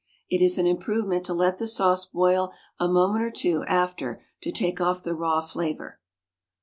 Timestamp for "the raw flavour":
5.03-5.99